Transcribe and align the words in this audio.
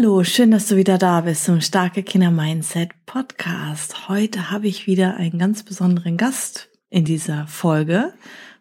Hallo, 0.00 0.22
schön, 0.22 0.52
dass 0.52 0.68
du 0.68 0.76
wieder 0.76 0.96
da 0.96 1.22
bist 1.22 1.42
zum 1.42 1.60
Starke 1.60 2.04
Kinder 2.04 2.30
Mindset 2.30 2.90
Podcast. 3.04 4.08
Heute 4.08 4.48
habe 4.48 4.68
ich 4.68 4.86
wieder 4.86 5.16
einen 5.16 5.40
ganz 5.40 5.64
besonderen 5.64 6.16
Gast 6.16 6.68
in 6.88 7.04
dieser 7.04 7.48
Folge. 7.48 8.12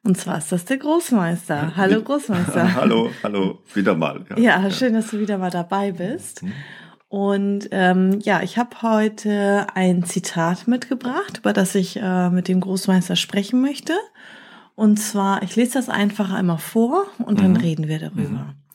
Und 0.03 0.17
zwar 0.17 0.39
ist 0.39 0.52
das 0.52 0.66
der 0.66 0.77
Großmeister. 0.77 1.73
Hallo 1.75 2.02
Großmeister. 2.02 2.73
hallo, 2.75 3.11
hallo, 3.21 3.59
wieder 3.75 3.94
mal. 3.94 4.25
Ja, 4.35 4.59
ja, 4.63 4.71
schön, 4.71 4.95
dass 4.95 5.11
du 5.11 5.20
wieder 5.20 5.38
mal 5.38 5.52
dabei 5.52 5.91
bist. 5.91 6.41
Mhm. 6.41 6.53
Und 7.08 7.69
ähm, 7.69 8.17
ja, 8.23 8.41
ich 8.41 8.58
habe 8.58 8.81
heute 8.81 9.67
ein 9.75 10.05
Zitat 10.05 10.67
mitgebracht, 10.67 11.38
über 11.38 11.53
das 11.53 11.75
ich 11.75 11.97
äh, 12.02 12.31
mit 12.31 12.47
dem 12.47 12.61
Großmeister 12.61 13.16
sprechen 13.16 13.61
möchte. 13.61 13.94
Und 14.73 14.97
zwar, 14.97 15.44
ich 15.44 15.55
lese 15.55 15.73
das 15.73 15.88
einfach 15.88 16.33
einmal 16.33 16.58
vor 16.58 17.05
und 17.19 17.41
dann 17.41 17.52
mhm. 17.52 17.58
reden 17.58 17.88
wir 17.88 17.99
darüber. 17.99 18.22
Mhm. 18.22 18.66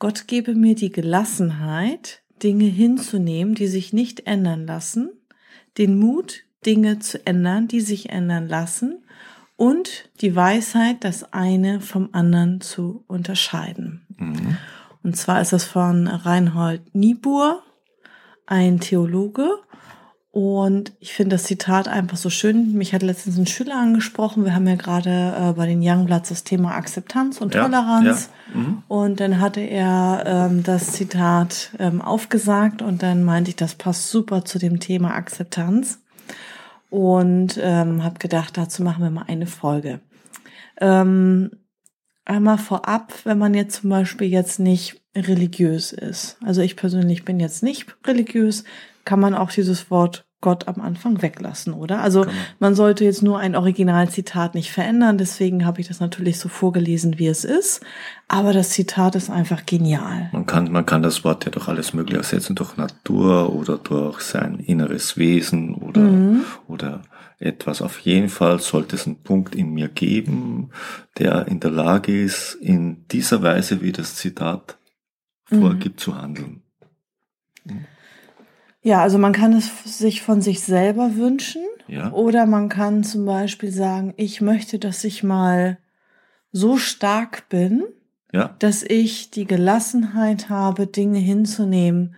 Gott 0.00 0.26
gebe 0.26 0.54
mir 0.54 0.74
die 0.74 0.90
Gelassenheit, 0.90 2.22
Dinge 2.42 2.64
hinzunehmen, 2.64 3.54
die 3.54 3.68
sich 3.68 3.92
nicht 3.92 4.26
ändern 4.26 4.66
lassen, 4.66 5.10
den 5.76 5.98
Mut, 5.98 6.44
Dinge 6.64 6.98
zu 7.00 7.24
ändern, 7.26 7.68
die 7.68 7.82
sich 7.82 8.08
ändern 8.08 8.48
lassen 8.48 9.04
und 9.56 10.08
die 10.22 10.34
Weisheit, 10.34 11.04
das 11.04 11.34
eine 11.34 11.82
vom 11.82 12.08
anderen 12.12 12.62
zu 12.62 13.04
unterscheiden. 13.08 14.06
Mhm. 14.16 14.56
Und 15.02 15.18
zwar 15.18 15.42
ist 15.42 15.52
das 15.52 15.64
von 15.64 16.06
Reinhold 16.06 16.94
Niebuhr, 16.94 17.62
ein 18.46 18.80
Theologe. 18.80 19.50
Und 20.32 20.92
ich 21.00 21.12
finde 21.12 21.34
das 21.34 21.44
Zitat 21.44 21.88
einfach 21.88 22.16
so 22.16 22.30
schön. 22.30 22.74
Mich 22.74 22.94
hat 22.94 23.02
letztens 23.02 23.36
ein 23.36 23.48
Schüler 23.48 23.76
angesprochen. 23.76 24.44
Wir 24.44 24.54
haben 24.54 24.68
ja 24.68 24.76
gerade 24.76 25.34
äh, 25.36 25.52
bei 25.54 25.66
den 25.66 25.80
Youngbloods 25.82 26.28
das 26.28 26.44
Thema 26.44 26.76
Akzeptanz 26.76 27.40
und 27.40 27.52
Toleranz. 27.52 28.30
Ja, 28.54 28.54
ja. 28.54 28.60
Mhm. 28.60 28.82
Und 28.86 29.18
dann 29.18 29.40
hatte 29.40 29.60
er 29.60 30.22
ähm, 30.26 30.62
das 30.62 30.92
Zitat 30.92 31.70
ähm, 31.80 32.00
aufgesagt 32.00 32.80
und 32.80 33.02
dann 33.02 33.24
meinte 33.24 33.50
ich, 33.50 33.56
das 33.56 33.74
passt 33.74 34.08
super 34.10 34.44
zu 34.44 34.60
dem 34.60 34.78
Thema 34.78 35.14
Akzeptanz 35.14 35.98
und 36.90 37.58
ähm, 37.60 38.04
habe 38.04 38.20
gedacht, 38.20 38.56
dazu 38.56 38.84
machen 38.84 39.02
wir 39.02 39.10
mal 39.10 39.24
eine 39.26 39.46
Folge. 39.46 40.00
Ähm, 40.80 41.50
einmal 42.24 42.58
vorab, 42.58 43.12
wenn 43.24 43.38
man 43.38 43.54
jetzt 43.54 43.80
zum 43.80 43.90
Beispiel 43.90 44.28
jetzt 44.28 44.60
nicht 44.60 44.99
religiös 45.14 45.92
ist. 45.92 46.36
Also 46.44 46.62
ich 46.62 46.76
persönlich 46.76 47.24
bin 47.24 47.40
jetzt 47.40 47.62
nicht 47.62 47.96
religiös, 48.06 48.64
kann 49.04 49.20
man 49.20 49.34
auch 49.34 49.50
dieses 49.50 49.90
Wort 49.90 50.24
Gott 50.42 50.68
am 50.68 50.80
Anfang 50.80 51.20
weglassen, 51.20 51.74
oder? 51.74 52.00
Also 52.00 52.24
man 52.60 52.74
sollte 52.74 53.04
jetzt 53.04 53.22
nur 53.22 53.38
ein 53.38 53.54
Originalzitat 53.54 54.54
nicht 54.54 54.70
verändern, 54.70 55.18
deswegen 55.18 55.66
habe 55.66 55.82
ich 55.82 55.88
das 55.88 56.00
natürlich 56.00 56.38
so 56.38 56.48
vorgelesen, 56.48 57.18
wie 57.18 57.26
es 57.26 57.44
ist. 57.44 57.82
Aber 58.26 58.54
das 58.54 58.70
Zitat 58.70 59.16
ist 59.16 59.28
einfach 59.28 59.66
genial. 59.66 60.30
Man 60.32 60.46
kann, 60.46 60.72
man 60.72 60.86
kann 60.86 61.02
das 61.02 61.24
Wort 61.24 61.44
ja 61.44 61.50
durch 61.50 61.68
alles 61.68 61.92
Mögliche 61.92 62.18
ersetzen, 62.18 62.54
durch 62.54 62.78
Natur 62.78 63.54
oder 63.54 63.76
durch 63.76 64.20
sein 64.20 64.58
inneres 64.60 65.18
Wesen 65.18 65.74
oder, 65.74 66.00
mhm. 66.00 66.44
oder 66.68 67.02
etwas. 67.38 67.82
Auf 67.82 67.98
jeden 67.98 68.30
Fall 68.30 68.60
sollte 68.60 68.96
es 68.96 69.06
einen 69.06 69.22
Punkt 69.22 69.54
in 69.54 69.74
mir 69.74 69.88
geben, 69.88 70.70
der 71.18 71.48
in 71.48 71.60
der 71.60 71.70
Lage 71.70 72.18
ist, 72.18 72.54
in 72.54 73.06
dieser 73.08 73.42
Weise, 73.42 73.82
wie 73.82 73.92
das 73.92 74.14
Zitat 74.14 74.78
vorgibt, 75.50 75.96
mhm. 75.96 75.98
zu 75.98 76.16
handeln. 76.20 76.62
Mhm. 77.64 77.84
Ja, 78.82 79.02
also 79.02 79.18
man 79.18 79.32
kann 79.32 79.52
es 79.52 79.98
sich 79.98 80.22
von 80.22 80.40
sich 80.40 80.60
selber 80.60 81.16
wünschen. 81.16 81.62
Ja. 81.86 82.12
Oder 82.12 82.46
man 82.46 82.68
kann 82.68 83.04
zum 83.04 83.26
Beispiel 83.26 83.70
sagen, 83.70 84.14
ich 84.16 84.40
möchte, 84.40 84.78
dass 84.78 85.04
ich 85.04 85.22
mal 85.22 85.78
so 86.52 86.78
stark 86.78 87.48
bin, 87.48 87.84
ja. 88.32 88.54
dass 88.58 88.82
ich 88.82 89.30
die 89.30 89.44
Gelassenheit 89.44 90.48
habe, 90.48 90.86
Dinge 90.86 91.18
hinzunehmen, 91.18 92.14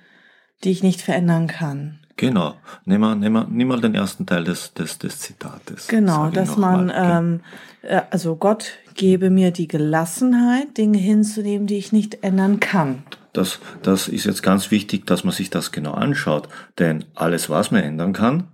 die 0.63 0.71
ich 0.71 0.83
nicht 0.83 1.01
verändern 1.01 1.47
kann. 1.49 1.99
Genau. 2.17 2.55
Nimm 2.85 3.01
mal, 3.01 3.17
nimm 3.17 3.33
mal, 3.33 3.47
nimm 3.51 3.69
mal 3.69 3.81
den 3.81 3.95
ersten 3.95 4.27
Teil 4.27 4.45
des, 4.45 4.75
des, 4.75 4.99
des 4.99 5.19
Zitates. 5.19 5.89
Genau, 5.89 6.29
dass 6.29 6.57
man, 6.57 6.93
ähm, 6.95 7.41
äh, 7.83 8.03
also 8.11 8.37
Gott 8.37 8.79
gebe 8.95 9.31
mir 9.31 9.51
die 9.51 9.67
Gelassenheit, 9.67 10.77
Dinge 10.77 10.99
hinzunehmen, 10.99 11.67
die 11.67 11.79
ich 11.79 11.93
nicht 11.93 12.23
ändern 12.23 12.61
kann. 12.61 13.03
Das, 13.33 13.61
das 13.83 14.09
ist 14.09 14.25
jetzt 14.25 14.43
ganz 14.43 14.71
wichtig, 14.71 15.07
dass 15.07 15.25
man 15.25 15.33
sich 15.33 15.51
das 15.51 15.73
genau 15.73 15.93
anschaut. 15.93 16.49
Denn 16.79 17.07
alles, 17.15 17.49
was 17.49 17.71
man 17.71 17.83
ändern 17.83 18.13
kann, 18.13 18.49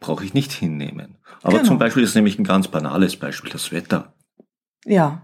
brauche 0.00 0.24
ich 0.24 0.34
nicht 0.34 0.52
hinnehmen. 0.52 1.16
Aber 1.42 1.58
genau. 1.58 1.68
zum 1.68 1.78
Beispiel 1.78 2.02
ist 2.02 2.14
nämlich 2.14 2.38
ein 2.38 2.44
ganz 2.44 2.68
banales 2.68 3.16
Beispiel, 3.16 3.50
das 3.50 3.72
Wetter. 3.72 4.14
Ja. 4.84 5.22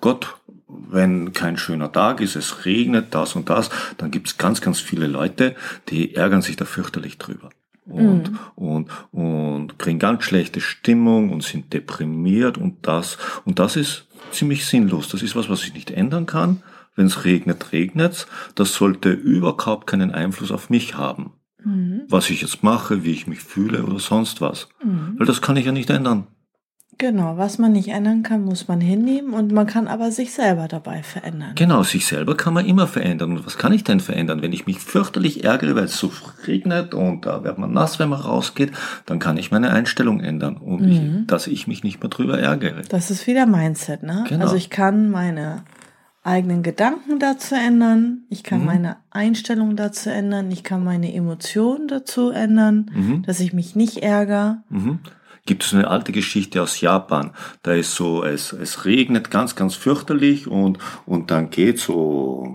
Gott, 0.00 0.36
wenn 0.68 1.32
kein 1.32 1.56
schöner 1.56 1.90
Tag 1.90 2.20
ist, 2.20 2.36
es 2.36 2.64
regnet, 2.66 3.14
das 3.14 3.34
und 3.34 3.48
das, 3.48 3.70
dann 3.96 4.10
gibt 4.10 4.28
es 4.28 4.38
ganz, 4.38 4.60
ganz 4.60 4.80
viele 4.80 5.06
Leute, 5.06 5.56
die 5.88 6.14
ärgern 6.14 6.42
sich 6.42 6.56
da 6.56 6.64
fürchterlich 6.64 7.18
drüber. 7.18 7.50
Und, 7.86 8.32
mhm. 8.32 8.38
und, 8.56 8.90
und 9.12 9.78
kriegen 9.78 10.00
ganz 10.00 10.24
schlechte 10.24 10.60
Stimmung 10.60 11.30
und 11.30 11.44
sind 11.44 11.72
deprimiert 11.72 12.58
und 12.58 12.86
das, 12.86 13.16
und 13.44 13.60
das 13.60 13.76
ist 13.76 14.08
ziemlich 14.32 14.66
sinnlos. 14.66 15.08
Das 15.08 15.22
ist 15.22 15.36
was, 15.36 15.48
was 15.48 15.62
ich 15.62 15.72
nicht 15.72 15.92
ändern 15.92 16.26
kann. 16.26 16.62
Wenn 16.96 17.06
es 17.06 17.24
regnet, 17.24 17.72
regnet's. 17.72 18.26
Das 18.54 18.74
sollte 18.74 19.10
überhaupt 19.10 19.86
keinen 19.86 20.12
Einfluss 20.12 20.50
auf 20.50 20.70
mich 20.70 20.96
haben. 20.96 21.32
Mhm. 21.62 22.02
Was 22.08 22.30
ich 22.30 22.42
jetzt 22.42 22.62
mache, 22.62 23.04
wie 23.04 23.12
ich 23.12 23.26
mich 23.26 23.40
fühle 23.40 23.84
oder 23.84 23.98
sonst 23.98 24.40
was. 24.40 24.68
Mhm. 24.82 25.14
Weil 25.18 25.26
das 25.26 25.42
kann 25.42 25.56
ich 25.56 25.66
ja 25.66 25.72
nicht 25.72 25.90
ändern. 25.90 26.26
Genau, 26.98 27.36
was 27.36 27.58
man 27.58 27.72
nicht 27.72 27.88
ändern 27.88 28.22
kann, 28.22 28.42
muss 28.42 28.68
man 28.68 28.80
hinnehmen 28.80 29.34
und 29.34 29.52
man 29.52 29.66
kann 29.66 29.86
aber 29.86 30.10
sich 30.10 30.32
selber 30.32 30.66
dabei 30.66 31.02
verändern. 31.02 31.52
Genau, 31.54 31.82
sich 31.82 32.06
selber 32.06 32.38
kann 32.38 32.54
man 32.54 32.64
immer 32.64 32.86
verändern. 32.86 33.32
Und 33.32 33.46
was 33.46 33.58
kann 33.58 33.74
ich 33.74 33.84
denn 33.84 34.00
verändern? 34.00 34.40
Wenn 34.40 34.52
ich 34.52 34.64
mich 34.64 34.78
fürchterlich 34.78 35.44
ärgere, 35.44 35.76
weil 35.76 35.84
es 35.84 35.98
so 35.98 36.10
regnet 36.46 36.94
und 36.94 37.26
da 37.26 37.44
wird 37.44 37.58
man 37.58 37.72
nass, 37.72 37.98
wenn 37.98 38.08
man 38.08 38.20
rausgeht, 38.20 38.72
dann 39.04 39.18
kann 39.18 39.36
ich 39.36 39.50
meine 39.50 39.70
Einstellung 39.70 40.20
ändern 40.20 40.56
und 40.56 40.80
mhm. 40.80 40.88
ich, 40.88 41.26
dass 41.26 41.48
ich 41.48 41.66
mich 41.66 41.84
nicht 41.84 42.00
mehr 42.00 42.08
drüber 42.08 42.38
ärgere. 42.38 42.80
Das 42.88 43.10
ist 43.10 43.26
wieder 43.26 43.44
Mindset, 43.44 44.02
ne? 44.02 44.24
Genau. 44.26 44.44
Also 44.44 44.56
ich 44.56 44.70
kann 44.70 45.10
meine 45.10 45.64
eigenen 46.26 46.62
Gedanken 46.62 47.18
dazu 47.18 47.54
ändern, 47.54 48.24
ich 48.28 48.42
kann 48.42 48.60
mhm. 48.60 48.66
meine 48.66 48.96
Einstellung 49.10 49.76
dazu 49.76 50.10
ändern, 50.10 50.50
ich 50.50 50.64
kann 50.64 50.82
meine 50.84 51.14
Emotionen 51.14 51.88
dazu 51.88 52.30
ändern, 52.30 52.90
mhm. 52.92 53.22
dass 53.22 53.40
ich 53.40 53.52
mich 53.52 53.76
nicht 53.76 53.98
ärgere. 53.98 54.62
Mhm. 54.68 54.98
Gibt 55.46 55.62
es 55.64 55.72
eine 55.72 55.86
alte 55.88 56.10
Geschichte 56.10 56.60
aus 56.60 56.80
Japan, 56.80 57.30
da 57.62 57.72
ist 57.72 57.94
so, 57.94 58.24
es, 58.24 58.52
es 58.52 58.84
regnet 58.84 59.30
ganz, 59.30 59.54
ganz 59.54 59.76
fürchterlich 59.76 60.48
und, 60.48 60.78
und 61.06 61.30
dann 61.30 61.50
geht 61.50 61.78
so 61.78 62.52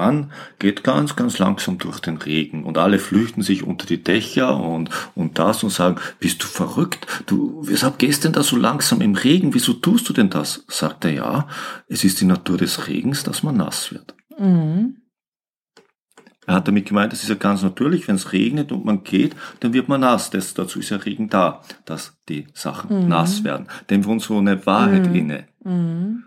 Mann, 0.00 0.32
geht 0.58 0.82
ganz, 0.82 1.14
ganz 1.14 1.38
langsam 1.38 1.76
durch 1.76 2.00
den 2.00 2.16
Regen 2.16 2.64
und 2.64 2.78
alle 2.78 2.98
flüchten 2.98 3.42
sich 3.42 3.64
unter 3.64 3.86
die 3.86 4.02
Dächer 4.02 4.58
und, 4.58 4.88
und 5.14 5.38
das 5.38 5.62
und 5.62 5.68
sagen, 5.68 5.96
bist 6.20 6.42
du 6.42 6.46
verrückt? 6.46 7.06
Du, 7.26 7.60
weshalb 7.66 7.98
gehst 7.98 8.24
denn 8.24 8.32
da 8.32 8.42
so 8.42 8.56
langsam 8.56 9.02
im 9.02 9.14
Regen? 9.14 9.52
Wieso 9.52 9.74
tust 9.74 10.08
du 10.08 10.14
denn 10.14 10.30
das? 10.30 10.64
Sagt 10.68 11.04
er, 11.04 11.12
ja, 11.12 11.48
es 11.86 12.02
ist 12.02 12.18
die 12.22 12.24
Natur 12.24 12.56
des 12.56 12.88
Regens, 12.88 13.24
dass 13.24 13.42
man 13.42 13.58
nass 13.58 13.92
wird. 13.92 14.14
Mhm. 14.38 14.96
Er 16.46 16.54
hat 16.54 16.66
damit 16.66 16.86
gemeint, 16.86 17.12
das 17.12 17.22
ist 17.22 17.28
ja 17.28 17.34
ganz 17.34 17.62
natürlich, 17.62 18.08
wenn 18.08 18.16
es 18.16 18.32
regnet 18.32 18.72
und 18.72 18.86
man 18.86 19.04
geht, 19.04 19.36
dann 19.60 19.74
wird 19.74 19.88
man 19.88 20.00
nass. 20.00 20.30
Das, 20.30 20.54
dazu 20.54 20.78
ist 20.78 20.88
ja 20.88 20.96
Regen 20.96 21.28
da, 21.28 21.60
dass 21.84 22.16
die 22.30 22.46
Sachen 22.54 23.02
mhm. 23.02 23.08
nass 23.08 23.44
werden. 23.44 23.68
Dem 23.90 24.06
wohnt 24.06 24.22
so 24.22 24.38
eine 24.38 24.64
Wahrheit 24.64 25.10
mhm. 25.10 25.14
inne. 25.14 25.48
Mhm. 25.62 26.24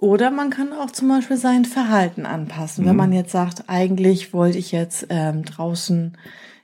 Oder 0.00 0.30
man 0.30 0.48
kann 0.48 0.72
auch 0.72 0.90
zum 0.90 1.08
Beispiel 1.08 1.36
sein 1.36 1.66
Verhalten 1.66 2.24
anpassen. 2.24 2.86
Wenn 2.86 2.92
mhm. 2.92 2.98
man 2.98 3.12
jetzt 3.12 3.32
sagt, 3.32 3.64
eigentlich 3.66 4.32
wollte 4.32 4.56
ich 4.56 4.72
jetzt 4.72 5.06
ähm, 5.10 5.44
draußen 5.44 6.16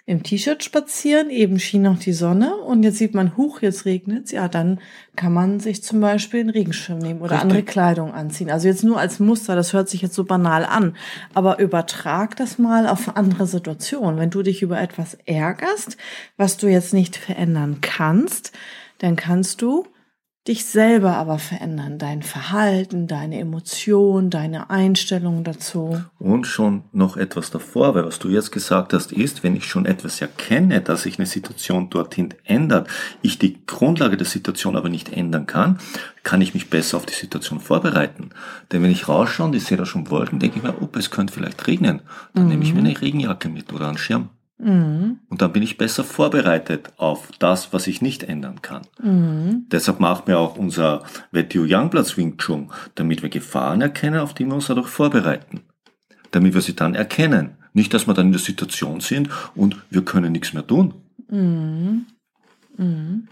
im 0.07 0.23
T-Shirt 0.23 0.63
spazieren, 0.63 1.31
eben 1.31 1.59
schien 1.59 1.83
noch 1.83 1.99
die 1.99 2.13
Sonne 2.13 2.55
und 2.55 2.85
jetzt 2.85 2.97
sieht 2.97 3.13
man, 3.13 3.37
huch, 3.37 3.61
jetzt 3.61 3.85
regnet's, 3.85 4.31
ja, 4.31 4.47
dann 4.47 4.79
kann 5.17 5.33
man 5.33 5.59
sich 5.59 5.83
zum 5.83 6.01
Beispiel 6.01 6.41
einen 6.41 6.51
Regenschirm 6.51 6.99
nehmen 6.99 7.21
oder 7.21 7.33
Richtig. 7.33 7.43
andere 7.43 7.63
Kleidung 7.65 8.15
anziehen. 8.15 8.49
Also 8.49 8.69
jetzt 8.69 8.85
nur 8.85 9.01
als 9.01 9.19
Muster, 9.19 9.57
das 9.57 9.73
hört 9.73 9.89
sich 9.89 10.03
jetzt 10.03 10.15
so 10.15 10.25
banal 10.25 10.65
an, 10.65 10.97
aber 11.35 11.59
übertrag 11.59 12.37
das 12.37 12.57
mal 12.57 12.87
auf 12.87 13.17
andere 13.17 13.49
Situationen. 13.49 14.19
Wenn 14.19 14.31
du 14.31 14.43
dich 14.43 14.63
über 14.63 14.81
etwas 14.81 15.19
ärgerst, 15.27 15.97
was 16.37 16.57
du 16.57 16.69
jetzt 16.69 16.95
nicht 16.95 17.17
verändern 17.17 17.79
kannst, 17.83 18.53
dann 18.99 19.17
kannst 19.17 19.61
du 19.61 19.87
dich 20.49 20.65
selber 20.65 21.17
aber 21.17 21.39
verändern, 21.39 21.99
dein 21.99 22.23
Verhalten, 22.23 23.07
deine 23.07 23.39
Emotionen, 23.41 24.31
deine 24.31 24.71
Einstellung 24.71 25.43
dazu. 25.43 26.03
Und 26.19 26.47
schon 26.47 26.85
noch 26.93 27.17
etwas 27.17 27.51
davor, 27.51 27.95
weil 27.95 28.05
was 28.05 28.19
du 28.19 28.29
jetzt 28.29 28.53
gesagt 28.53 28.93
hast, 28.93 29.13
ist, 29.13 29.43
wenn 29.43 29.57
ich 29.57 29.65
schon 29.67 29.87
etwas 29.87 30.21
erkenne, 30.21 30.81
dass 30.81 31.03
sich 31.03 31.19
eine 31.19 31.27
Situation 31.27 31.91
dorthin 31.91 32.35
ändert, 32.45 32.89
ich 33.23 33.39
die 33.39 33.59
Grundlage 33.67 34.17
der 34.17 34.27
Situation 34.27 34.77
aber 34.77 34.89
nicht 34.89 35.13
ändern 35.13 35.47
kann, 35.47 35.79
kann 36.23 36.41
ich 36.41 36.55
mich 36.55 36.71
besser 36.71 36.97
auf 36.97 37.07
die 37.07 37.15
Situation 37.15 37.61
vorbereiten. 37.61 38.31
Denn 38.71 38.83
wenn 38.83 38.91
ich 38.91 39.09
rausschaue 39.09 39.47
und 39.47 39.55
ich 39.55 39.65
sehe 39.65 39.77
da 39.77 39.87
schon 39.87 40.11
Wolken, 40.11 40.39
denke 40.39 40.59
ich 40.59 40.63
mir, 40.63 40.75
oh, 40.81 40.89
es 40.97 41.11
könnte 41.11 41.33
vielleicht 41.33 41.67
regnen. 41.67 42.03
Dann 42.35 42.45
mhm. 42.45 42.51
nehme 42.51 42.65
ich 42.65 42.75
mir 42.75 42.81
eine 42.81 43.01
Regenjacke 43.01 43.49
mit 43.49 43.73
oder 43.73 43.89
einen 43.89 43.99
Schirm. 43.99 44.31
Mhm. 44.59 45.21
Und 45.29 45.43
dann 45.43 45.53
bin 45.53 45.63
ich 45.63 45.77
besser 45.77 46.03
vorbereitet 46.03 46.93
auf 46.97 47.29
das, 47.39 47.73
was 47.73 47.87
ich 47.87 48.01
nicht 48.01 48.23
ändern 48.23 48.63
kann. 48.63 48.83
Mhm. 49.03 49.67
Deshalb 49.71 50.01
macht 50.01 50.29
mir 50.29 50.39
auch 50.39 50.57
unser 50.57 51.03
Wettiu 51.31 51.67
Youngplatz 51.69 52.17
Wing 52.17 52.39
Chun, 52.39 52.71
damit 52.95 53.23
wir 53.23 53.29
Gefahren 53.29 53.83
erkennen, 53.83 54.21
auf 54.21 54.35
die 54.35 54.47
wir 54.47 54.55
uns 54.55 54.67
dadurch 54.67 54.89
vorbereiten. 54.89 55.61
Damit 56.31 56.55
wir 56.55 56.63
sie 56.63 56.75
dann 56.75 56.95
erkennen. 56.95 57.57
Nicht, 57.73 57.93
dass 57.93 58.07
wir 58.07 58.15
dann 58.15 58.27
in 58.27 58.33
der 58.33 58.41
Situation 58.41 59.01
sind 59.01 59.29
und 59.55 59.77
wir 59.91 60.03
können 60.03 60.33
nichts 60.33 60.55
mehr 60.55 60.67
tun. 60.67 60.95
Mhm. 61.29 62.07
Mhm. 62.79 63.29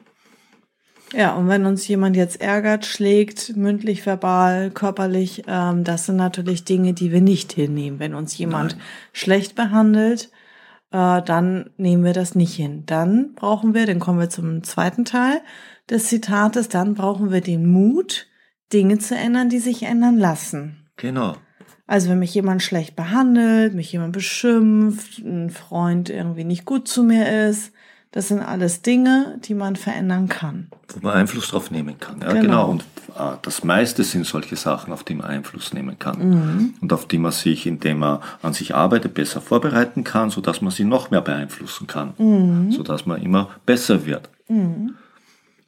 Ja, 1.14 1.34
und 1.34 1.48
wenn 1.48 1.64
uns 1.64 1.86
jemand 1.86 2.16
jetzt 2.16 2.40
ärgert, 2.40 2.86
schlägt, 2.86 3.56
mündlich, 3.56 4.04
verbal, 4.04 4.70
körperlich, 4.70 5.44
ähm, 5.46 5.84
das 5.84 6.06
sind 6.06 6.16
natürlich 6.16 6.64
Dinge, 6.64 6.92
die 6.92 7.12
wir 7.12 7.20
nicht 7.20 7.52
hinnehmen. 7.52 8.00
Wenn 8.00 8.14
uns 8.14 8.36
jemand 8.36 8.72
Nein. 8.72 8.82
schlecht 9.12 9.54
behandelt, 9.54 10.30
äh, 10.94 11.22
dann 11.22 11.70
nehmen 11.76 12.04
wir 12.04 12.12
das 12.12 12.36
nicht 12.36 12.54
hin. 12.54 12.84
Dann 12.86 13.34
brauchen 13.34 13.74
wir, 13.74 13.84
dann 13.84 13.98
kommen 13.98 14.20
wir 14.20 14.30
zum 14.30 14.62
zweiten 14.62 15.04
Teil 15.04 15.40
des 15.90 16.06
Zitates, 16.06 16.68
dann 16.68 16.94
brauchen 16.94 17.32
wir 17.32 17.40
den 17.40 17.66
Mut, 17.66 18.28
Dinge 18.72 18.98
zu 18.98 19.16
ändern, 19.16 19.48
die 19.48 19.58
sich 19.58 19.82
ändern 19.82 20.16
lassen. 20.16 20.88
Genau. 20.96 21.34
Also 21.86 22.08
wenn 22.08 22.20
mich 22.20 22.32
jemand 22.32 22.62
schlecht 22.62 22.96
behandelt, 22.96 23.74
mich 23.74 23.92
jemand 23.92 24.12
beschimpft, 24.12 25.18
ein 25.18 25.50
Freund 25.50 26.08
irgendwie 26.08 26.44
nicht 26.44 26.64
gut 26.64 26.86
zu 26.86 27.02
mir 27.02 27.48
ist, 27.48 27.73
das 28.14 28.28
sind 28.28 28.42
alles 28.42 28.80
Dinge, 28.80 29.40
die 29.44 29.54
man 29.54 29.74
verändern 29.74 30.28
kann. 30.28 30.68
Wo 30.86 31.00
man 31.04 31.14
Einfluss 31.14 31.48
drauf 31.48 31.72
nehmen 31.72 31.98
kann. 31.98 32.20
Ja, 32.20 32.28
genau. 32.28 32.40
genau. 32.42 32.70
Und 32.70 32.82
äh, 33.16 33.36
das 33.42 33.64
meiste 33.64 34.04
sind 34.04 34.24
solche 34.24 34.54
Sachen, 34.54 34.92
auf 34.92 35.02
die 35.02 35.16
man 35.16 35.26
Einfluss 35.26 35.72
nehmen 35.72 35.98
kann. 35.98 36.18
Mhm. 36.20 36.74
Und 36.80 36.92
auf 36.92 37.08
die 37.08 37.18
man 37.18 37.32
sich, 37.32 37.66
indem 37.66 37.98
man 37.98 38.20
an 38.40 38.52
sich 38.52 38.72
arbeitet, 38.72 39.14
besser 39.14 39.40
vorbereiten 39.40 40.04
kann, 40.04 40.30
sodass 40.30 40.60
man 40.60 40.70
sie 40.70 40.84
noch 40.84 41.10
mehr 41.10 41.22
beeinflussen 41.22 41.88
kann. 41.88 42.14
Mhm. 42.16 42.70
Sodass 42.70 43.04
man 43.04 43.20
immer 43.20 43.50
besser 43.66 44.06
wird. 44.06 44.30
Mhm. 44.46 44.94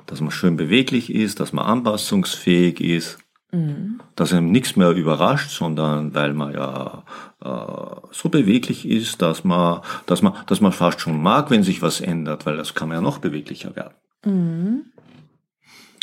Dass 0.07 0.21
man 0.21 0.31
schön 0.31 0.57
beweglich 0.57 1.13
ist, 1.13 1.41
dass 1.41 1.53
man 1.53 1.67
anpassungsfähig 1.67 2.81
ist. 2.81 3.19
Mhm. 3.53 4.01
Dass 4.17 4.33
einem 4.33 4.51
nichts 4.51 4.77
mehr 4.77 4.91
überrascht, 4.91 5.51
sondern 5.51 6.15
weil 6.15 6.35
man 6.35 6.53
ja 6.53 7.05
äh, 7.43 8.01
so 8.11 8.29
beweglich 8.29 8.89
ist, 8.89 9.23
dass 9.23 9.45
man, 9.45 9.81
dass 10.07 10.23
man, 10.23 10.35
dass 10.47 10.61
man 10.61 10.73
fast 10.73 11.01
schon 11.01 11.23
mag, 11.23 11.51
wenn 11.51 11.63
sich 11.63 11.83
was 11.83 12.01
ändert, 12.01 12.47
weil 12.47 12.57
das 12.57 12.75
kann 12.75 12.89
man 12.89 12.99
ja 12.99 13.01
noch 13.03 13.19
beweglicher 13.19 13.77
werden. 13.77 13.95
Mhm. 14.25 14.87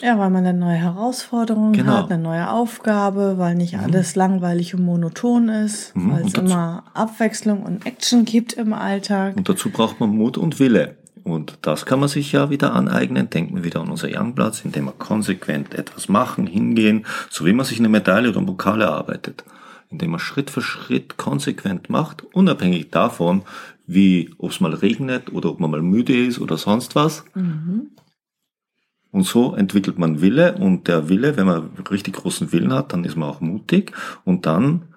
Ja, 0.01 0.19
weil 0.19 0.29
man 0.31 0.45
eine 0.45 0.57
neue 0.57 0.75
Herausforderung 0.75 1.71
genau. 1.71 1.93
hat, 1.93 2.11
eine 2.11 2.21
neue 2.21 2.49
Aufgabe, 2.49 3.37
weil 3.37 3.55
nicht 3.55 3.73
mhm. 3.73 3.83
alles 3.83 4.15
langweilig 4.15 4.75
und 4.75 4.83
monoton 4.83 5.47
ist, 5.49 5.95
mhm. 5.95 6.11
weil 6.11 6.25
es 6.25 6.33
immer 6.33 6.83
Abwechslung 6.93 7.63
und 7.63 7.85
Action 7.85 8.25
gibt 8.25 8.53
im 8.53 8.73
Alltag. 8.73 9.37
Und 9.37 9.47
dazu 9.47 9.69
braucht 9.69 9.99
man 9.99 10.09
Mut 10.09 10.37
und 10.37 10.59
Wille. 10.59 10.97
Und 11.23 11.59
das 11.61 11.85
kann 11.85 11.99
man 11.99 12.09
sich 12.09 12.33
ja 12.33 12.49
wieder 12.49 12.73
aneignen. 12.73 13.29
Denken 13.29 13.55
wir 13.55 13.63
wieder 13.63 13.81
an 13.81 13.89
unser 13.89 14.09
Youngplatz, 14.09 14.65
indem 14.65 14.85
wir 14.85 14.91
konsequent 14.91 15.73
etwas 15.73 16.09
machen, 16.09 16.47
hingehen, 16.47 17.05
so 17.29 17.45
wie 17.45 17.53
man 17.53 17.65
sich 17.65 17.79
eine 17.79 17.89
Medaille 17.89 18.29
oder 18.29 18.39
ein 18.39 18.45
Pokal 18.45 18.81
erarbeitet. 18.81 19.43
Indem 19.89 20.11
man 20.11 20.19
Schritt 20.19 20.49
für 20.49 20.61
Schritt 20.61 21.17
konsequent 21.17 21.89
macht, 21.89 22.23
unabhängig 22.33 22.89
davon, 22.89 23.43
wie, 23.85 24.33
ob 24.37 24.51
es 24.51 24.59
mal 24.59 24.73
regnet 24.73 25.31
oder 25.31 25.49
ob 25.49 25.59
man 25.59 25.71
mal 25.71 25.81
müde 25.81 26.13
ist 26.15 26.39
oder 26.39 26.57
sonst 26.57 26.95
was. 26.95 27.23
Mhm. 27.35 27.91
Und 29.11 29.23
so 29.23 29.55
entwickelt 29.55 29.99
man 29.99 30.21
Wille 30.21 30.55
und 30.55 30.87
der 30.87 31.07
Wille, 31.07 31.37
wenn 31.37 31.45
man 31.45 31.69
richtig 31.89 32.15
großen 32.15 32.51
Willen 32.51 32.73
hat, 32.73 32.91
dann 32.91 33.05
ist 33.05 33.15
man 33.15 33.29
auch 33.29 33.41
mutig 33.41 33.91
und 34.25 34.45
dann 34.45 34.93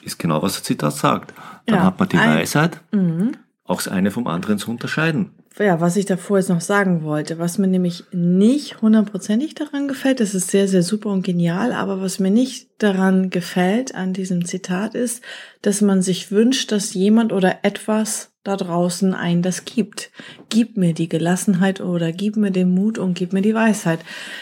ist 0.00 0.18
genau, 0.18 0.42
was 0.42 0.54
der 0.54 0.64
Zitat 0.64 0.94
sagt. 0.94 1.34
Dann 1.66 1.76
ja, 1.76 1.84
hat 1.84 1.98
man 2.00 2.08
die 2.08 2.16
Weisheit, 2.16 2.80
mhm 2.90 3.36
auch 3.72 3.82
das 3.82 3.92
eine 3.92 4.10
vom 4.10 4.26
anderen 4.26 4.58
zu 4.58 4.70
unterscheiden. 4.70 5.30
Ja, 5.58 5.80
was 5.80 5.96
ich 5.96 6.06
davor 6.06 6.38
jetzt 6.38 6.48
noch 6.48 6.62
sagen 6.62 7.02
wollte, 7.02 7.38
was 7.38 7.58
mir 7.58 7.66
nämlich 7.66 8.04
nicht 8.12 8.80
hundertprozentig 8.80 9.54
daran 9.54 9.86
gefällt, 9.86 10.20
das 10.20 10.34
ist 10.34 10.50
sehr, 10.50 10.66
sehr 10.66 10.82
super 10.82 11.10
und 11.10 11.24
genial, 11.24 11.72
aber 11.72 12.00
was 12.00 12.18
mir 12.18 12.30
nicht 12.30 12.68
daran 12.78 13.28
gefällt 13.28 13.94
an 13.94 14.14
diesem 14.14 14.46
Zitat 14.46 14.94
ist, 14.94 15.22
dass 15.60 15.82
man 15.82 16.00
sich 16.00 16.30
wünscht, 16.30 16.72
dass 16.72 16.94
jemand 16.94 17.32
oder 17.32 17.58
etwas 17.64 18.32
da 18.44 18.56
draußen 18.56 19.14
ein 19.14 19.42
das 19.42 19.64
gibt. 19.64 20.10
Gib 20.48 20.76
mir 20.76 20.94
die 20.94 21.08
Gelassenheit 21.08 21.80
oder 21.80 22.12
gib 22.12 22.36
mir 22.36 22.50
den 22.50 22.74
Mut 22.74 22.98
und 22.98 23.14
gib 23.14 23.32
mir 23.32 23.42
die 23.42 23.54
Weisheit. 23.54 24.00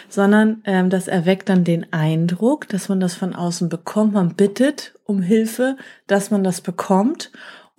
Sondern 0.08 0.62
ähm, 0.64 0.88
das 0.88 1.06
erweckt 1.06 1.50
dann 1.50 1.64
den 1.64 1.92
Eindruck, 1.92 2.66
dass 2.68 2.88
man 2.88 3.00
das 3.00 3.14
von 3.14 3.34
außen 3.34 3.68
bekommt. 3.68 4.14
Man 4.14 4.34
bittet 4.36 4.94
um 5.04 5.20
Hilfe, 5.20 5.76
dass 6.06 6.30
man 6.30 6.44
das 6.44 6.62
bekommt. 6.62 7.30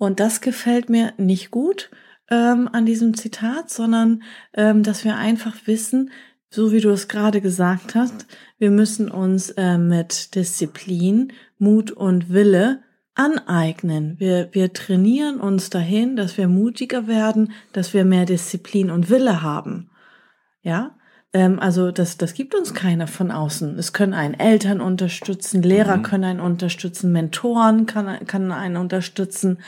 Und 0.02 0.18
das 0.18 0.40
gefällt 0.40 0.90
mir 0.90 1.12
nicht 1.16 1.52
gut 1.52 1.88
ähm, 2.28 2.68
an 2.72 2.86
diesem 2.86 3.14
Zitat, 3.16 3.70
sondern 3.70 4.24
ähm, 4.52 4.82
dass 4.82 5.04
wir 5.04 5.14
einfach 5.14 5.54
wissen, 5.66 6.10
so 6.50 6.72
wie 6.72 6.80
du 6.80 6.90
es 6.90 7.06
gerade 7.06 7.40
gesagt 7.40 7.94
hast, 7.94 8.26
wir 8.58 8.72
müssen 8.72 9.08
uns 9.08 9.50
äh, 9.50 9.78
mit 9.78 10.34
Disziplin, 10.34 11.32
Mut 11.58 11.92
und 11.92 12.30
Wille 12.30 12.82
aneignen. 13.14 14.18
Wir, 14.18 14.48
wir 14.50 14.72
trainieren 14.72 15.38
uns 15.38 15.70
dahin, 15.70 16.16
dass 16.16 16.36
wir 16.36 16.48
mutiger 16.48 17.06
werden, 17.06 17.52
dass 17.72 17.94
wir 17.94 18.04
mehr 18.04 18.26
Disziplin 18.26 18.90
und 18.90 19.08
Wille 19.08 19.40
haben. 19.40 19.88
Ja, 20.62 20.96
ähm, 21.32 21.58
also 21.58 21.90
das, 21.90 22.18
das 22.18 22.34
gibt 22.34 22.54
uns 22.54 22.74
keiner 22.74 23.06
von 23.06 23.30
außen. 23.30 23.78
Es 23.78 23.92
können 23.92 24.14
einen 24.14 24.34
Eltern 24.34 24.80
unterstützen, 24.80 25.62
Lehrer 25.62 25.98
mhm. 25.98 26.02
können 26.02 26.24
einen 26.24 26.40
unterstützen, 26.40 27.12
Mentoren 27.12 27.86
kann, 27.86 28.26
kann 28.26 28.52
einen 28.52 28.76
unterstützen, 28.76 29.58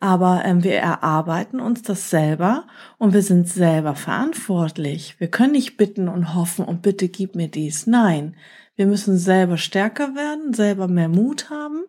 aber 0.00 0.42
ähm, 0.44 0.62
wir 0.62 0.74
erarbeiten 0.74 1.60
uns 1.60 1.82
das 1.82 2.10
selber 2.10 2.64
und 2.98 3.14
wir 3.14 3.22
sind 3.22 3.48
selber 3.48 3.94
verantwortlich. 3.94 5.16
Wir 5.18 5.28
können 5.28 5.52
nicht 5.52 5.76
bitten 5.76 6.08
und 6.08 6.34
hoffen 6.34 6.64
und 6.64 6.82
bitte 6.82 7.08
gib 7.08 7.34
mir 7.34 7.48
dies. 7.48 7.86
Nein, 7.86 8.36
wir 8.76 8.86
müssen 8.86 9.16
selber 9.16 9.56
stärker 9.56 10.14
werden, 10.14 10.52
selber 10.52 10.88
mehr 10.88 11.08
Mut 11.08 11.48
haben 11.50 11.84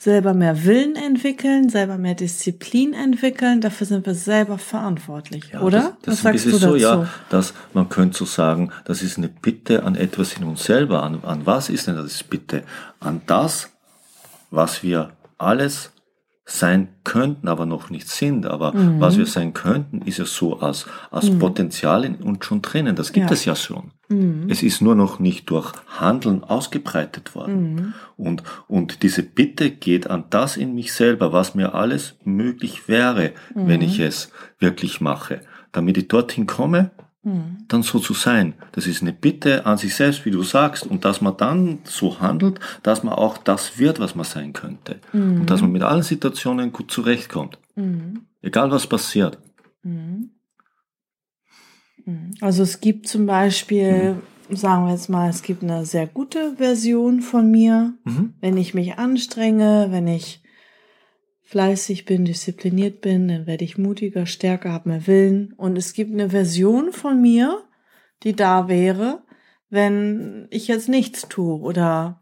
selber 0.00 0.32
mehr 0.32 0.64
Willen 0.64 0.96
entwickeln, 0.96 1.68
selber 1.68 1.98
mehr 1.98 2.14
Disziplin 2.14 2.94
entwickeln. 2.94 3.60
Dafür 3.60 3.86
sind 3.86 4.06
wir 4.06 4.14
selber 4.14 4.56
verantwortlich, 4.56 5.50
ja, 5.52 5.60
oder? 5.60 5.80
Das, 5.80 5.92
das 6.02 6.14
Was 6.14 6.22
sagst 6.22 6.46
du 6.46 6.50
dazu? 6.52 6.68
so, 6.68 6.76
ja, 6.76 7.08
dass 7.28 7.52
man 7.74 7.90
könnte 7.90 8.16
so 8.16 8.24
sagen, 8.24 8.72
das 8.86 9.02
ist 9.02 9.18
eine 9.18 9.28
Bitte 9.28 9.82
an 9.82 9.96
etwas 9.96 10.32
in 10.38 10.44
uns 10.44 10.64
selber. 10.64 11.02
An, 11.02 11.22
an 11.22 11.44
was 11.44 11.68
ist 11.68 11.86
denn 11.86 11.96
das 11.96 12.22
Bitte? 12.22 12.64
An 12.98 13.20
das, 13.26 13.68
was 14.50 14.82
wir 14.82 15.12
alles 15.36 15.92
sein 16.46 16.88
könnten, 17.04 17.46
aber 17.46 17.66
noch 17.66 17.90
nicht 17.90 18.08
sind. 18.08 18.46
Aber 18.46 18.72
mhm. 18.72 19.00
was 19.00 19.18
wir 19.18 19.26
sein 19.26 19.52
könnten, 19.52 20.00
ist 20.00 20.16
ja 20.16 20.24
so 20.24 20.60
als, 20.60 20.86
als 21.10 21.30
mhm. 21.30 21.40
Potenzial 21.40 22.06
in 22.06 22.16
uns 22.16 22.46
schon 22.46 22.62
drinnen. 22.62 22.96
Das 22.96 23.12
gibt 23.12 23.26
ja. 23.26 23.34
es 23.34 23.44
ja 23.44 23.54
schon. 23.54 23.92
Mhm. 24.10 24.46
Es 24.48 24.62
ist 24.62 24.82
nur 24.82 24.94
noch 24.94 25.18
nicht 25.18 25.48
durch 25.50 25.72
Handeln 25.86 26.44
ausgebreitet 26.44 27.34
worden. 27.34 27.74
Mhm. 27.74 27.94
Und, 28.16 28.42
und 28.68 29.02
diese 29.02 29.22
Bitte 29.22 29.70
geht 29.70 30.10
an 30.10 30.24
das 30.30 30.56
in 30.56 30.74
mich 30.74 30.92
selber, 30.92 31.32
was 31.32 31.54
mir 31.54 31.74
alles 31.74 32.16
möglich 32.24 32.88
wäre, 32.88 33.32
wenn 33.54 33.80
ich 33.80 33.98
mhm. 33.98 34.04
es 34.04 34.32
wirklich 34.58 35.00
mache. 35.00 35.40
Damit 35.72 35.96
ich 35.96 36.08
dorthin 36.08 36.46
komme, 36.46 36.90
Mhm. 37.22 37.66
dann 37.68 37.82
so 37.82 37.98
zu 37.98 38.14
sein. 38.14 38.54
Das 38.72 38.86
ist 38.86 39.02
eine 39.02 39.12
Bitte 39.12 39.66
an 39.66 39.76
sich 39.76 39.94
selbst, 39.94 40.24
wie 40.24 40.30
du 40.30 40.42
sagst, 40.42 40.86
und 40.86 41.04
dass 41.04 41.20
man 41.20 41.36
dann 41.36 41.80
so 41.84 42.18
handelt, 42.18 42.58
dass 42.82 43.02
man 43.02 43.12
auch 43.12 43.36
das 43.36 43.78
wird, 43.78 44.00
was 44.00 44.14
man 44.14 44.24
sein 44.24 44.54
könnte. 44.54 45.00
Mhm. 45.12 45.40
Und 45.40 45.50
dass 45.50 45.60
man 45.60 45.70
mit 45.70 45.82
allen 45.82 46.02
Situationen 46.02 46.72
gut 46.72 46.90
zurechtkommt. 46.90 47.58
Mhm. 47.76 48.20
Egal 48.40 48.70
was 48.70 48.86
passiert. 48.86 49.38
Mhm. 52.10 52.16
Mhm. 52.30 52.34
Also 52.40 52.62
es 52.62 52.80
gibt 52.80 53.08
zum 53.08 53.26
Beispiel, 53.26 54.16
sagen 54.50 54.84
wir 54.84 54.92
jetzt 54.92 55.08
mal, 55.08 55.28
es 55.28 55.42
gibt 55.42 55.62
eine 55.62 55.84
sehr 55.84 56.06
gute 56.06 56.56
Version 56.56 57.20
von 57.20 57.50
mir, 57.50 57.94
wenn 58.40 58.56
ich 58.56 58.74
mich 58.74 58.98
anstrenge, 58.98 59.88
wenn 59.90 60.06
ich 60.06 60.42
fleißig 61.42 62.04
bin, 62.04 62.24
diszipliniert 62.24 63.00
bin, 63.00 63.26
dann 63.26 63.46
werde 63.46 63.64
ich 63.64 63.76
mutiger, 63.76 64.24
stärker, 64.26 64.72
habe 64.72 64.88
mehr 64.88 65.06
Willen. 65.08 65.52
Und 65.56 65.76
es 65.76 65.94
gibt 65.94 66.12
eine 66.12 66.30
Version 66.30 66.92
von 66.92 67.20
mir, 67.20 67.64
die 68.22 68.36
da 68.36 68.68
wäre, 68.68 69.24
wenn 69.68 70.46
ich 70.50 70.68
jetzt 70.68 70.88
nichts 70.88 71.28
tue 71.28 71.60
oder 71.60 72.19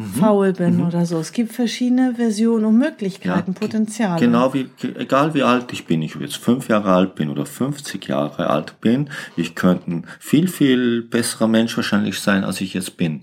faul 0.00 0.52
bin 0.52 0.80
oder 0.82 1.04
so. 1.06 1.18
Es 1.18 1.32
gibt 1.32 1.52
verschiedene 1.52 2.14
Versionen 2.14 2.64
und 2.64 2.78
Möglichkeiten, 2.78 3.54
ge- 3.54 3.60
Potenziale. 3.60 4.20
Genau 4.20 4.52
wie, 4.54 4.68
egal 4.98 5.34
wie 5.34 5.42
alt 5.42 5.72
ich 5.72 5.86
bin, 5.86 6.02
ich 6.02 6.14
jetzt 6.16 6.36
fünf 6.36 6.68
Jahre 6.68 6.92
alt 6.92 7.14
bin 7.14 7.28
oder 7.30 7.46
50 7.46 8.06
Jahre 8.08 8.48
alt 8.50 8.80
bin, 8.80 9.10
ich 9.36 9.54
könnte 9.54 9.90
ein 9.90 10.04
viel, 10.18 10.48
viel 10.48 11.02
besserer 11.02 11.48
Mensch 11.48 11.76
wahrscheinlich 11.76 12.20
sein, 12.20 12.44
als 12.44 12.60
ich 12.60 12.74
jetzt 12.74 12.96
bin. 12.96 13.22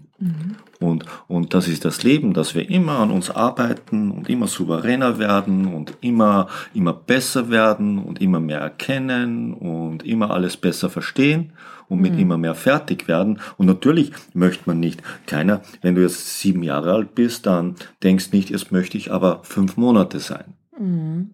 Und, 0.80 1.06
und 1.28 1.54
das 1.54 1.68
ist 1.68 1.86
das 1.86 2.02
Leben, 2.04 2.34
dass 2.34 2.56
wir 2.56 2.70
immer 2.70 3.00
an 3.00 3.12
uns 3.12 3.30
arbeiten 3.30 4.10
und 4.12 4.30
immer 4.30 4.48
souveräner 4.48 5.20
werden 5.20 5.68
und 5.74 5.94
immer, 6.02 6.48
immer 6.74 6.94
besser 6.94 7.50
werden 7.52 8.00
und 8.00 8.20
immer 8.22 8.40
mehr 8.40 8.60
erkennen 8.60 9.54
und 9.54 10.04
immer 10.04 10.32
alles 10.32 10.58
besser 10.58 10.90
verstehen 10.90 11.52
und 11.90 12.02
mit 12.02 12.18
immer 12.20 12.38
mehr 12.38 12.56
fertig 12.56 13.08
werden. 13.08 13.40
Und 13.58 13.66
natürlich 13.66 14.12
möchte 14.34 14.64
man 14.66 14.80
nicht, 14.80 15.02
keiner, 15.26 15.62
wenn 15.82 15.96
du 15.96 16.02
jetzt 16.02 16.40
sieben 16.40 16.64
Jahre 16.64 16.94
alt 16.94 17.16
bist, 17.16 17.46
dann 17.46 17.76
denkst 18.04 18.32
nicht, 18.32 18.50
jetzt 18.50 18.72
möchte 18.72 18.98
ich 18.98 19.12
aber 19.12 19.42
fünf 19.44 19.78
Monate 19.78 20.20
sein. 20.20 20.54
Mhm. 20.78 21.32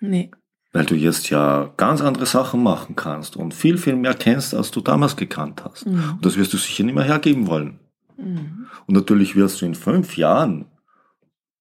Nee. 0.00 0.30
Weil 0.72 0.86
du 0.86 0.94
jetzt 0.94 1.30
ja 1.30 1.72
ganz 1.76 2.00
andere 2.00 2.26
Sachen 2.26 2.62
machen 2.62 2.94
kannst 2.94 3.36
und 3.36 3.54
viel, 3.54 3.76
viel 3.76 3.96
mehr 3.96 4.14
kennst, 4.14 4.54
als 4.54 4.70
du 4.70 4.80
damals 4.80 5.16
gekannt 5.16 5.64
hast. 5.64 5.86
Mhm. 5.86 6.12
Und 6.12 6.24
das 6.24 6.36
wirst 6.36 6.52
du 6.52 6.56
sicher 6.56 6.84
nicht 6.84 6.94
mehr 6.94 7.04
hergeben 7.04 7.46
wollen. 7.46 7.80
Mhm. 8.16 8.66
Und 8.86 8.94
natürlich 8.94 9.34
wirst 9.34 9.60
du 9.60 9.66
in 9.66 9.74
fünf 9.74 10.16
Jahren 10.16 10.66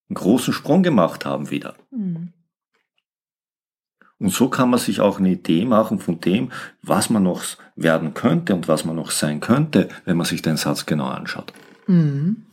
einen 0.10 0.16
großen 0.16 0.54
Sprung 0.54 0.84
gemacht 0.84 1.26
haben 1.26 1.50
wieder. 1.50 1.76
Mhm. 1.92 2.34
Und 4.20 4.34
so 4.34 4.50
kann 4.50 4.70
man 4.70 4.80
sich 4.80 5.00
auch 5.00 5.20
eine 5.20 5.30
Idee 5.30 5.66
machen 5.66 6.00
von 6.00 6.20
dem, 6.20 6.52
was 6.82 7.10
man 7.10 7.24
noch 7.24 7.44
werden 7.76 8.14
könnte 8.14 8.54
und 8.54 8.68
was 8.68 8.84
man 8.84 8.96
noch 8.96 9.12
sein 9.12 9.40
könnte, 9.40 9.88
wenn 10.06 10.18
man 10.18 10.26
sich 10.26 10.42
den 10.42 10.58
Satz 10.58 10.86
genau 10.86 11.08
anschaut. 11.08 11.54
Mhm. 11.88 12.46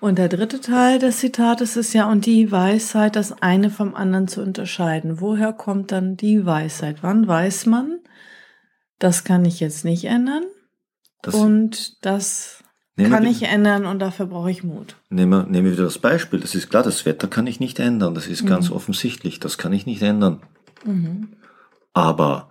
Und 0.00 0.18
der 0.18 0.28
dritte 0.28 0.60
Teil 0.60 0.98
des 0.98 1.18
Zitates 1.18 1.76
ist 1.76 1.94
ja, 1.94 2.10
und 2.10 2.26
die 2.26 2.52
Weisheit, 2.52 3.16
das 3.16 3.40
eine 3.40 3.70
vom 3.70 3.94
anderen 3.94 4.28
zu 4.28 4.42
unterscheiden. 4.42 5.20
Woher 5.20 5.54
kommt 5.54 5.92
dann 5.92 6.16
die 6.16 6.44
Weisheit? 6.44 6.98
Wann 7.02 7.26
weiß 7.26 7.66
man, 7.66 8.00
das 8.98 9.24
kann 9.24 9.44
ich 9.44 9.60
jetzt 9.60 9.84
nicht 9.84 10.04
ändern 10.04 10.44
Das, 11.22 11.34
und 11.34 12.04
das 12.04 12.63
nehmen, 12.96 13.10
kann 13.12 13.26
ich 13.26 13.42
ändern 13.42 13.86
und 13.86 13.98
dafür 14.00 14.26
brauche 14.26 14.50
ich 14.50 14.62
Mut. 14.64 14.96
nehmen, 15.10 15.46
wir, 15.52 15.64
wieder 15.64 15.84
das 15.84 15.98
Beispiel. 15.98 16.40
Das 16.40 16.54
ist 16.54 16.70
klar, 16.70 16.82
das 16.82 17.04
Wetter 17.06 17.28
kann 17.28 17.46
ich 17.46 17.60
nicht 17.60 17.78
ändern. 17.80 18.14
Das 18.14 18.26
ist 18.26 18.46
ganz 18.46 18.70
Mhm. 18.70 18.76
offensichtlich. 18.76 19.40
Das 19.40 19.58
kann 19.58 19.72
ich 19.72 19.86
nicht 19.86 20.02
ändern. 20.02 20.40
Mhm. 20.84 21.28
Aber 21.92 22.48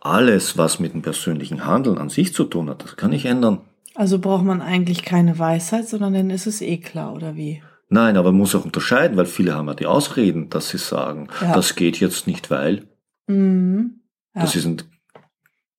alles, 0.00 0.58
was 0.58 0.78
mit 0.80 0.94
dem 0.94 1.02
persönlichen 1.02 1.64
Handeln 1.66 1.98
an 1.98 2.08
sich 2.10 2.34
zu 2.34 2.44
tun 2.44 2.68
hat, 2.70 2.82
das 2.84 2.96
kann 2.96 3.12
ich 3.12 3.24
ändern. 3.26 3.58
Also 3.94 4.18
braucht 4.18 4.44
man 4.44 4.60
eigentlich 4.62 5.02
keine 5.04 5.38
Weisheit, 5.38 5.88
sondern 5.88 6.14
dann 6.14 6.30
ist 6.30 6.46
es 6.46 6.60
eh 6.62 6.78
klar, 6.78 7.12
oder 7.14 7.36
wie? 7.36 7.62
Nein, 7.88 8.16
aber 8.16 8.32
man 8.32 8.38
muss 8.38 8.54
auch 8.54 8.64
unterscheiden, 8.64 9.16
weil 9.18 9.26
viele 9.26 9.54
haben 9.54 9.68
ja 9.68 9.74
die 9.74 9.86
Ausreden, 9.86 10.48
dass 10.48 10.70
sie 10.70 10.78
sagen, 10.78 11.28
Ja. 11.42 11.52
das 11.54 11.74
geht 11.76 12.00
jetzt 12.00 12.26
nicht, 12.26 12.50
weil. 12.50 12.84
Mhm. 13.26 14.00
Ja, 14.34 14.40
Das 14.42 14.56
ist 14.56 14.64
ein 14.64 14.82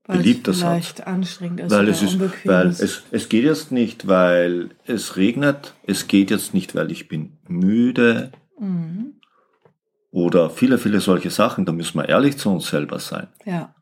es 0.08 0.18
beliebter 0.18 0.54
vielleicht 0.54 1.08
anstrengend 1.08 1.62
ist 1.62 1.72
Weil 1.72 1.88
es 1.88 2.02
ist, 2.02 2.20
weil 2.46 2.70
ist. 2.70 2.82
es, 2.82 3.04
es 3.12 3.30
geht 3.30 3.46
jetzt 3.46 3.72
nicht, 3.72 4.08
weil 4.08 4.70
es 4.86 5.16
regnet, 5.16 5.74
es 5.88 6.08
geht 6.08 6.30
jetzt 6.32 6.54
nicht, 6.54 6.76
weil 6.76 6.92
ich 6.92 7.08
bin 7.08 7.38
müde 7.48 8.32
Mhm. 8.60 9.14
oder 10.12 10.50
viele, 10.50 10.78
viele 10.78 11.00
solche 11.00 11.30
Sachen, 11.32 11.66
da 11.66 11.72
müssen 11.72 11.98
wir 11.98 12.08
ehrlich 12.10 12.38
zu 12.38 12.50
uns 12.52 12.68
selber 12.68 13.00
sein. 13.00 13.28
Ja. 13.46 13.74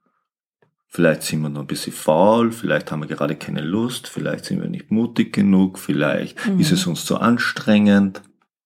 Vielleicht 0.87 1.23
sind 1.23 1.41
wir 1.41 1.49
noch 1.49 1.61
ein 1.61 1.67
bisschen 1.67 1.93
faul, 1.93 2.51
vielleicht 2.51 2.91
haben 2.91 3.01
wir 3.01 3.07
gerade 3.07 3.35
keine 3.35 3.61
Lust, 3.61 4.07
vielleicht 4.07 4.45
sind 4.45 4.61
wir 4.61 4.69
nicht 4.69 4.91
mutig 4.91 5.33
genug, 5.33 5.79
vielleicht 5.79 6.45
Mhm. 6.47 6.59
ist 6.59 6.71
es 6.71 6.85
uns 6.87 7.05
zu 7.05 7.17
anstrengend. 7.17 8.21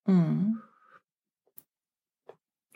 Mhm. 0.05 0.59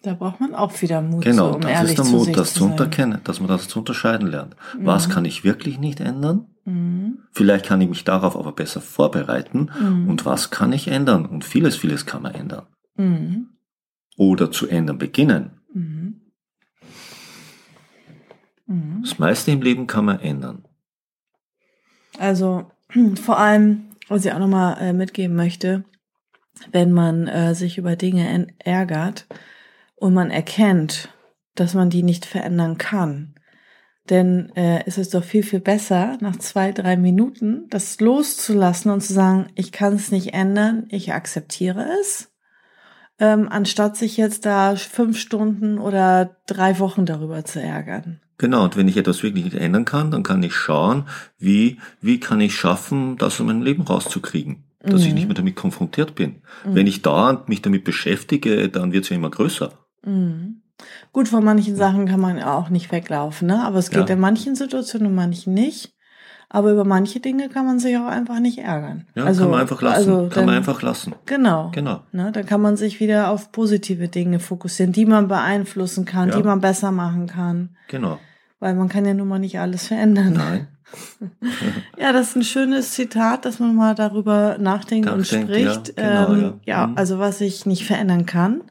Da 0.01 0.13
braucht 0.13 0.39
man 0.39 0.55
auch 0.55 0.81
wieder 0.81 1.01
Mut, 1.01 1.25
Genau, 1.25 1.49
so, 1.49 1.55
um 1.55 1.61
das 1.61 1.83
ist 1.89 1.97
der 1.97 2.05
Mut, 2.05 2.37
das 2.37 2.53
zu 2.53 2.65
unterkennen, 2.65 3.19
dass 3.25 3.39
man 3.41 3.49
das 3.49 3.67
zu 3.67 3.79
unterscheiden 3.79 4.27
lernt. 4.29 4.55
Was 4.77 5.07
Mhm. 5.07 5.11
kann 5.11 5.25
ich 5.25 5.43
wirklich 5.43 5.77
nicht 5.77 5.99
ändern? 5.99 6.45
Mhm. 6.63 7.19
Vielleicht 7.31 7.65
kann 7.65 7.81
ich 7.81 7.89
mich 7.89 8.05
darauf 8.05 8.37
aber 8.37 8.53
besser 8.53 8.79
vorbereiten. 8.79 9.69
Mhm. 9.77 10.07
Und 10.09 10.25
was 10.25 10.51
kann 10.51 10.71
ich 10.71 10.87
ändern? 10.87 11.25
Und 11.25 11.43
vieles, 11.43 11.75
vieles 11.75 12.05
kann 12.05 12.21
man 12.21 12.33
ändern. 12.33 12.65
Mhm. 12.95 13.49
Oder 14.15 14.51
zu 14.51 14.67
ändern 14.67 14.97
beginnen. 14.97 15.51
Mhm. 15.73 16.21
Mhm. 18.67 18.99
Das 19.03 19.19
meiste 19.19 19.51
im 19.51 19.61
Leben 19.61 19.85
kann 19.87 20.05
man 20.05 20.19
ändern. 20.19 20.63
Also 22.17 22.71
vor 23.21 23.37
allem, 23.37 23.85
was 24.07 24.23
ich 24.25 24.31
auch 24.31 24.39
nochmal 24.39 24.77
äh, 24.79 24.93
mitgeben 24.93 25.35
möchte, 25.35 25.83
wenn 26.71 26.91
man 26.91 27.27
äh, 27.27 27.53
sich 27.55 27.77
über 27.77 27.95
Dinge 27.95 28.47
ärgert 28.59 29.27
und 29.99 30.13
man 30.13 30.31
erkennt, 30.31 31.09
dass 31.55 31.73
man 31.73 31.89
die 31.89 32.03
nicht 32.03 32.25
verändern 32.25 32.77
kann, 32.77 33.35
denn 34.09 34.51
äh, 34.55 34.85
ist 34.87 34.97
es 34.97 35.09
doch 35.09 35.23
viel, 35.23 35.43
viel 35.43 35.59
besser, 35.59 36.17
nach 36.21 36.37
zwei, 36.37 36.71
drei 36.71 36.97
Minuten 36.97 37.67
das 37.69 37.99
loszulassen 37.99 38.91
und 38.91 39.01
zu 39.01 39.13
sagen, 39.13 39.47
ich 39.55 39.71
kann 39.71 39.93
es 39.93 40.11
nicht 40.11 40.33
ändern, 40.33 40.85
ich 40.89 41.13
akzeptiere 41.13 41.85
es, 42.01 42.31
ähm, 43.19 43.47
anstatt 43.49 43.97
sich 43.97 44.17
jetzt 44.17 44.45
da 44.45 44.75
fünf 44.75 45.19
Stunden 45.19 45.77
oder 45.77 46.37
drei 46.47 46.79
Wochen 46.79 47.05
darüber 47.05 47.43
zu 47.45 47.61
ärgern. 47.61 48.21
Genau, 48.37 48.63
und 48.63 48.77
wenn 48.77 48.87
ich 48.87 48.95
etwas 48.95 49.21
wirklich 49.21 49.43
nicht 49.43 49.57
ändern 49.57 49.83
kann, 49.83 50.11
dann 50.11 50.23
kann 50.23 50.41
ich 50.43 50.55
schauen, 50.55 51.03
wie, 51.37 51.77
wie 51.99 52.21
kann 52.21 52.39
ich 52.39 52.55
schaffen, 52.55 53.17
das 53.17 53.39
aus 53.39 53.45
meinem 53.45 53.61
Leben 53.61 53.83
rauszukriegen. 53.83 54.63
Dass 54.81 55.01
ich 55.01 55.09
Mhm. 55.09 55.15
nicht 55.15 55.25
mehr 55.27 55.35
damit 55.35 55.57
konfrontiert 55.57 56.15
bin. 56.15 56.41
Wenn 56.63 56.87
ich 56.87 57.01
dauernd 57.01 57.49
mich 57.49 57.61
damit 57.61 57.83
beschäftige, 57.83 58.69
dann 58.69 58.93
wird 58.93 59.03
es 59.03 59.09
ja 59.09 59.17
immer 59.17 59.29
größer. 59.29 59.73
Mhm. 60.05 60.61
Gut, 61.11 61.27
von 61.27 61.43
manchen 61.43 61.75
Sachen 61.75 62.07
kann 62.07 62.21
man 62.21 62.37
ja 62.37 62.53
auch 62.53 62.69
nicht 62.69 62.91
weglaufen, 62.91 63.47
ne? 63.47 63.63
Aber 63.65 63.77
es 63.79 63.89
geht 63.89 64.07
Ja. 64.07 64.15
in 64.15 64.19
manchen 64.21 64.55
Situationen 64.55 65.07
und 65.07 65.15
manchen 65.15 65.53
nicht. 65.53 65.93
Aber 66.51 66.71
über 66.71 66.83
manche 66.83 67.19
Dinge 67.19 67.47
kann 67.49 67.65
man 67.67 67.77
sich 67.79 67.95
auch 67.97 68.07
einfach 68.07 68.39
nicht 68.39 68.57
ärgern. 68.59 69.05
Ja, 69.13 69.25
kann 69.31 69.51
man 69.51 69.59
einfach 69.61 69.81
lassen. 69.83 69.95
Also 69.97 70.17
kann 70.23 70.29
dann, 70.31 70.45
man 70.47 70.55
einfach 70.55 70.81
lassen. 70.81 71.13
Genau. 71.27 71.69
Genau. 71.75 72.01
Ne, 72.11 72.31
dann 72.31 72.45
kann 72.47 72.59
man 72.61 72.75
sich 72.75 72.99
wieder 72.99 73.29
auf 73.29 73.51
positive 73.51 74.07
Dinge 74.07 74.39
fokussieren, 74.39 74.91
die 74.91 75.05
man 75.05 75.27
beeinflussen 75.27 76.05
kann, 76.05 76.29
Ja. 76.29 76.37
die 76.37 76.43
man 76.43 76.59
besser 76.59 76.91
machen 76.91 77.27
kann. 77.27 77.75
Genau. 77.87 78.17
Weil 78.59 78.73
man 78.73 78.89
kann 78.89 79.05
ja 79.05 79.13
nun 79.13 79.27
mal 79.27 79.37
nicht 79.37 79.59
alles 79.59 79.85
verändern. 79.87 80.33
Nein. 80.33 80.67
Ja, 81.99 82.11
das 82.13 82.29
ist 82.29 82.35
ein 82.37 82.43
schönes 82.43 82.93
Zitat, 82.93 83.45
dass 83.45 83.59
man 83.59 83.75
mal 83.75 83.93
darüber 83.93 84.57
nachdenkt 84.59 85.07
und 85.09 85.19
Nachdenkt, 85.19 85.49
spricht. 85.49 85.93
ja, 85.99 86.25
genau, 86.25 86.33
ähm, 86.33 86.41
ja. 86.65 86.77
ja, 86.81 86.87
Mhm. 86.87 86.97
also 86.97 87.19
was 87.19 87.41
ich 87.41 87.65
nicht 87.67 87.85
verändern 87.85 88.25
kann, 88.25 88.61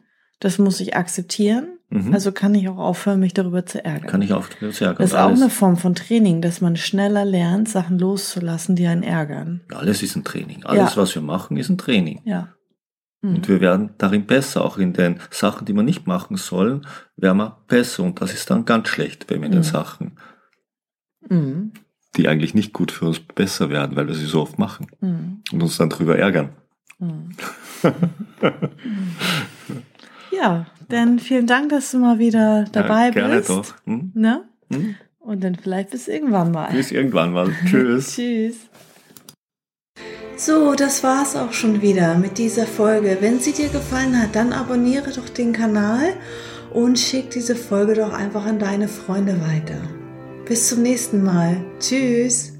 das 0.41 0.59
muss 0.59 0.81
ich 0.81 0.97
akzeptieren. 0.97 1.69
Mhm. 1.91 2.13
Also 2.13 2.33
kann 2.33 2.55
ich 2.55 2.69
auch 2.69 2.77
aufhören, 2.77 3.19
mich 3.21 3.33
darüber 3.33 3.65
zu 3.65 3.83
ärgern. 3.85 4.11
kann 4.11 4.21
ich 4.23 4.33
auch 4.35 4.47
sehr 4.71 4.93
das 4.95 5.11
ist 5.11 5.17
auch 5.17 5.31
eine 5.31 5.49
Form 5.49 5.77
von 5.79 5.95
Training, 5.95 6.43
dass 6.43 6.61
man 6.61 6.77
schneller 6.77 7.25
lernt, 7.25 7.69
Sachen 7.69 7.99
loszulassen, 7.99 8.77
die 8.77 8.87
einen 8.87 9.03
ärgern. 9.03 9.63
Alles 9.75 10.03
ist 10.03 10.15
ein 10.15 10.23
Training. 10.25 10.65
Alles, 10.65 10.95
Ja. 10.95 11.01
was 11.03 11.15
wir 11.15 11.23
machen, 11.23 11.57
ist 11.57 11.71
ein 11.71 11.79
Training. 11.79 12.21
Ja. 12.25 12.49
Mhm. 13.23 13.37
Und 13.37 13.49
wir 13.49 13.61
werden 13.63 13.91
darin 13.99 14.27
besser. 14.27 14.65
Auch 14.65 14.77
in 14.77 14.93
den 14.93 15.19
Sachen, 15.31 15.65
die 15.65 15.73
wir 15.73 15.83
nicht 15.83 16.07
machen 16.07 16.37
sollen, 16.37 16.87
werden 17.17 17.39
wir 17.39 17.57
besser. 17.67 18.03
Und 18.03 18.21
das 18.21 18.35
ist 18.35 18.51
dann 18.51 18.65
ganz 18.67 18.89
schlecht, 18.89 19.31
wenn 19.31 19.41
wir 19.41 19.47
in 19.47 19.53
den 19.53 19.61
Mhm. 19.61 19.65
Sachen, 19.65 20.19
Mhm. 21.29 21.73
die 22.17 22.29
eigentlich 22.29 22.55
nicht 22.55 22.73
gut 22.75 22.93
für 22.93 23.07
uns 23.07 23.19
besser 23.21 23.71
werden, 23.71 23.97
weil 23.97 24.07
wir 24.09 24.15
sie 24.15 24.27
so 24.27 24.43
oft 24.43 24.59
machen 24.59 24.87
Mhm. 25.01 25.43
und 25.53 25.63
uns 25.63 25.79
dann 25.79 25.89
drüber 25.89 26.19
ärgern. 26.19 26.51
Ja, 30.31 30.67
dann 30.89 31.19
vielen 31.19 31.47
Dank, 31.47 31.71
dass 31.71 31.91
du 31.91 31.99
mal 31.99 32.19
wieder 32.19 32.65
dabei 32.73 33.07
ja, 33.07 33.11
gerne 33.11 33.37
bist. 33.37 33.51
doch. 33.51 33.75
Hm? 33.85 34.13
Ne? 34.15 34.45
Hm? 34.73 34.95
Und 35.21 35.45
dann 35.45 35.57
vielleicht 35.57 35.91
bis 35.91 36.09
irgendwann 36.09 36.53
mal. 36.53 36.71
Bis 36.73 36.91
irgendwann 36.91 37.33
mal. 37.33 37.53
Tschüss. 37.67 38.15
Tschüss. 38.15 38.57
So, 40.37 40.75
das 40.75 41.03
war's 41.03 41.35
auch 41.35 41.53
schon 41.53 41.83
wieder 41.83 42.15
mit 42.15 42.39
dieser 42.39 42.67
Folge. 42.67 43.19
Wenn 43.21 43.41
sie 43.41 43.53
dir 43.53 43.69
gefallen 43.69 44.21
hat, 44.21 44.37
dann 44.37 44.53
abonniere 44.53 45.11
doch 45.11 45.29
den 45.29 45.53
Kanal 45.53 46.15
und 46.73 46.99
schick 46.99 47.31
diese 47.31 47.57
Folge 47.57 47.95
doch 47.95 48.13
einfach 48.13 48.47
an 48.47 48.59
deine 48.59 48.89
Freunde 48.89 49.41
weiter. 49.41 49.81
Bis 50.47 50.69
zum 50.69 50.83
nächsten 50.83 51.25
Mal. 51.25 51.57
Tschüss. 51.81 52.58